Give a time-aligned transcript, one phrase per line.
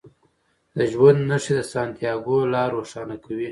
[0.77, 3.49] د ژوند نښې د سانتیاګو لار روښانه کوي.